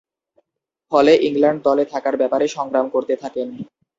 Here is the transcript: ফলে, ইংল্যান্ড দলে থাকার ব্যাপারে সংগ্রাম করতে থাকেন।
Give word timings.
ফলে, 0.91 1.13
ইংল্যান্ড 1.27 1.59
দলে 1.63 1.83
থাকার 1.85 2.15
ব্যাপারে 2.17 2.45
সংগ্রাম 2.47 2.85
করতে 2.89 3.13
থাকেন। 3.15 3.47